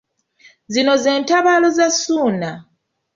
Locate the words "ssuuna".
1.95-2.51